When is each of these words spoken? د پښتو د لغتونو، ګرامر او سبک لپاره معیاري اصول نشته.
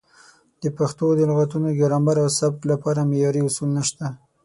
د 0.61 0.65
پښتو 0.77 1.05
د 1.17 1.21
لغتونو، 1.29 1.69
ګرامر 1.79 2.17
او 2.23 2.29
سبک 2.39 2.61
لپاره 2.71 3.07
معیاري 3.09 3.41
اصول 3.47 3.69
نشته. 3.77 4.05